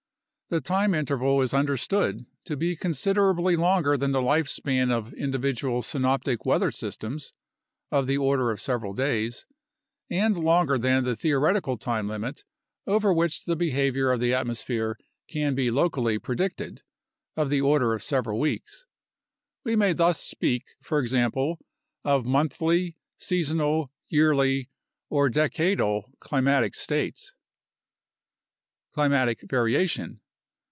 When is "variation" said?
29.49-30.19